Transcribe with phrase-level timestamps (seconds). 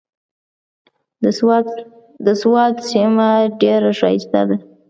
[2.25, 3.29] د سوات سيمه
[3.61, 4.57] ډېره ښايسته ده۔